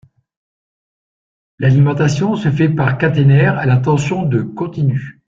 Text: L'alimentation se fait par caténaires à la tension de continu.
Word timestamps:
L'alimentation 1.59 2.33
se 2.35 2.49
fait 2.49 2.69
par 2.69 2.97
caténaires 2.97 3.59
à 3.59 3.67
la 3.67 3.77
tension 3.77 4.23
de 4.23 4.41
continu. 4.41 5.19